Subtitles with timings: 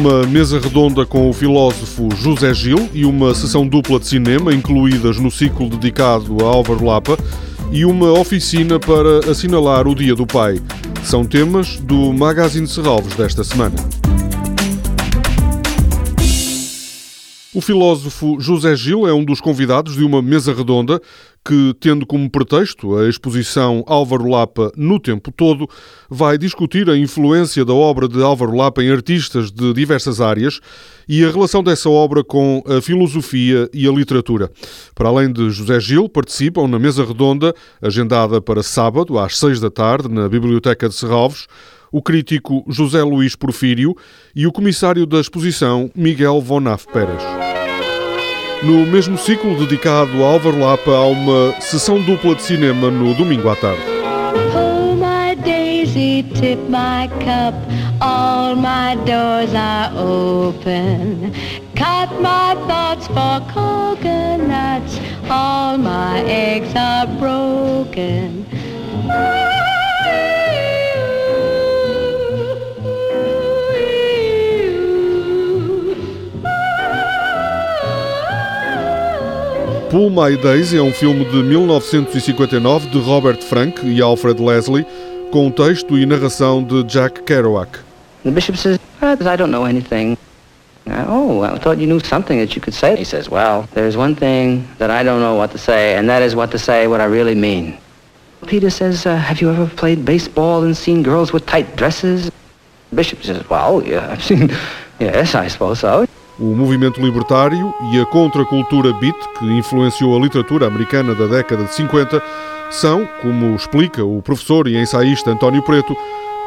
[0.00, 5.18] uma mesa redonda com o filósofo José Gil e uma sessão dupla de cinema, incluídas
[5.18, 7.18] no ciclo dedicado a Álvaro Lapa,
[7.70, 10.58] e uma oficina para assinalar o Dia do Pai.
[11.04, 13.76] São temas do Magazine Serralves desta semana.
[17.52, 20.98] O filósofo José Gil é um dos convidados de uma mesa redonda
[21.44, 25.68] que, tendo como pretexto a exposição Álvaro Lapa no tempo todo,
[26.08, 30.60] vai discutir a influência da obra de Álvaro Lapa em artistas de diversas áreas
[31.08, 34.50] e a relação dessa obra com a filosofia e a literatura.
[34.94, 39.70] Para além de José Gil, participam na mesa redonda, agendada para sábado, às seis da
[39.70, 41.46] tarde, na Biblioteca de Serralves,
[41.90, 43.96] o crítico José Luís Porfírio
[44.36, 47.59] e o comissário da exposição Miguel Vonaf Pérez.
[48.62, 53.48] No mesmo ciclo dedicado a Álvaro Lapa, há uma sessão dupla de cinema no domingo
[53.48, 53.80] à tarde.
[54.54, 57.54] Oh, my daisy, tip my cup,
[58.02, 61.32] all my doors are open.
[61.74, 68.44] Cut my thoughts for coconuts, all my eggs are broken.
[79.90, 84.86] Pull My Daisy é um filme de 1959 de Robert Frank e Alfred Leslie,
[85.32, 87.80] com texto e narração de Jack Kerouac.
[88.22, 90.16] The bishop says, I don't know anything.
[91.08, 92.94] Oh, I thought you knew something that you could say.
[92.94, 96.22] He says, well, there's one thing that I don't know what to say, and that
[96.22, 97.76] is what to say what I really mean.
[98.46, 102.30] Peter says, uh, have you ever played baseball and seen girls with tight dresses?
[102.94, 104.52] Bishop says, well, yeah, I've seen,
[105.00, 106.06] yes, I suppose so.
[106.40, 111.74] O movimento libertário e a contracultura beat, que influenciou a literatura americana da década de
[111.74, 112.22] 50,
[112.70, 115.94] são, como explica o professor e ensaísta António Preto,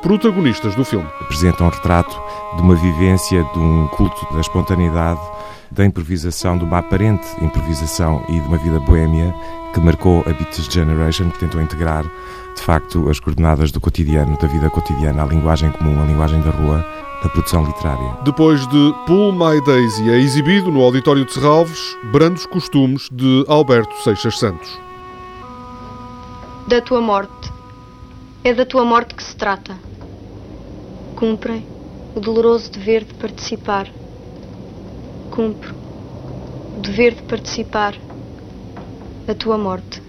[0.00, 1.08] protagonistas do filme.
[1.20, 2.16] Apresenta um retrato
[2.56, 5.20] de uma vivência, de um culto da espontaneidade,
[5.70, 9.34] da improvisação, de uma aparente improvisação e de uma vida boêmia
[9.72, 12.04] que marcou a Beatles Generation, que tentou integrar,
[12.54, 16.50] de facto, as coordenadas do cotidiano, da vida cotidiana, a linguagem comum, a linguagem da
[16.50, 16.84] rua,
[17.22, 18.16] da produção literária.
[18.24, 23.94] Depois de Pull My Daisy é exibido no Auditório de Serralves Brandos Costumes de Alberto
[24.02, 24.78] Seixas Santos.
[26.66, 27.52] Da tua morte.
[28.42, 29.76] É da tua morte que se trata.
[31.14, 31.66] Cumprem
[32.14, 33.92] o doloroso dever de participar.
[35.30, 35.74] Cumpro
[36.76, 37.98] o dever de participar
[39.26, 40.02] da tua morte.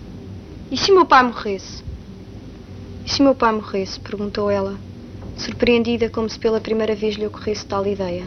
[0.72, 1.84] E se meu pai morresse?
[3.06, 4.00] E se meu pai morresse?
[4.00, 4.80] perguntou ela
[5.38, 8.24] surpreendida como se pela primeira vez lhe ocorresse tal ideia.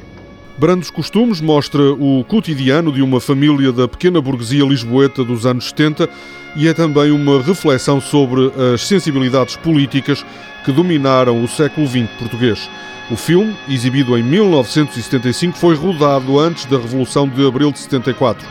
[0.56, 6.08] Brandos Costumes mostra o cotidiano de uma família da pequena burguesia lisboeta dos anos 70
[6.54, 10.24] e é também uma reflexão sobre as sensibilidades políticas
[10.64, 12.70] que dominaram o século XX português.
[13.10, 18.46] O filme, exibido em 1975, foi rodado antes da Revolução de Abril de 74.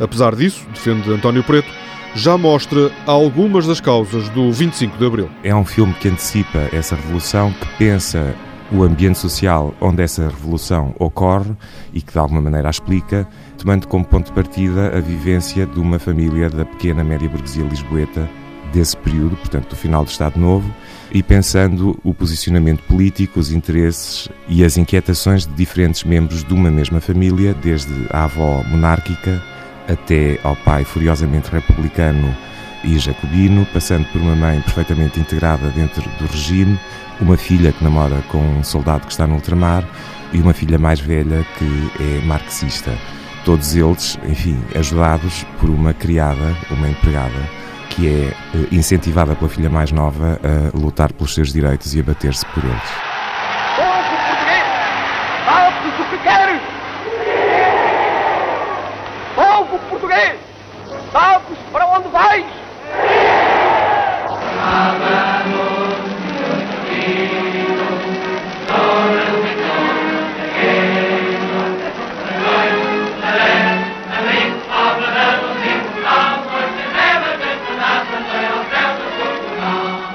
[0.00, 1.68] Apesar disso, defende António Preto,
[2.14, 5.30] já mostra algumas das causas do 25 de Abril.
[5.44, 8.34] É um filme que antecipa essa revolução, que pensa
[8.74, 11.52] o ambiente social onde essa revolução ocorre
[11.92, 13.28] e que de alguma maneira a explica,
[13.58, 18.28] tomando como ponto de partida a vivência de uma família da pequena média burguesia lisboeta
[18.72, 20.72] desse período, portanto do final do Estado Novo,
[21.12, 26.70] e pensando o posicionamento político, os interesses e as inquietações de diferentes membros de uma
[26.70, 29.42] mesma família, desde a avó monárquica
[29.86, 32.34] até ao pai furiosamente republicano
[32.84, 36.78] e jacobino, passando por uma mãe perfeitamente integrada dentro do regime,
[37.20, 39.84] uma filha que namora com um soldado que está no ultramar
[40.32, 42.92] e uma filha mais velha que é marxista.
[43.44, 47.48] Todos eles, enfim, ajudados por uma criada, uma empregada,
[47.90, 52.02] que é eh, incentivada pela filha mais nova a lutar pelos seus direitos e a
[52.02, 53.11] bater-se por eles.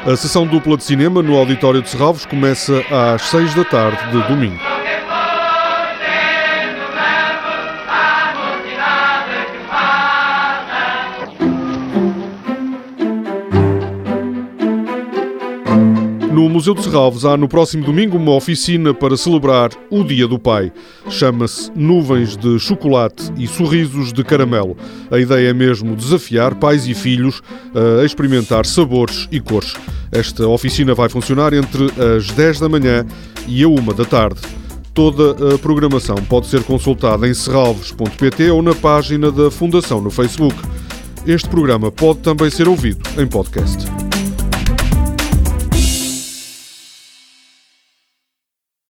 [0.08, 4.26] A sessão dupla de cinema no Auditório de Serralves começa às 6 da tarde de
[4.30, 4.77] domingo.
[16.68, 20.70] Museu de Serralves há no próximo domingo uma oficina para celebrar o Dia do Pai.
[21.10, 24.76] Chama-se Nuvens de Chocolate e Sorrisos de Caramelo.
[25.10, 27.42] A ideia é mesmo desafiar pais e filhos
[28.02, 29.76] a experimentar sabores e cores.
[30.12, 31.86] Esta oficina vai funcionar entre
[32.18, 33.06] as 10 da manhã
[33.48, 34.42] e a 1 da tarde.
[34.94, 40.58] Toda a programação pode ser consultada em serralves.pt ou na página da Fundação no Facebook.
[41.26, 44.07] Este programa pode também ser ouvido em podcast.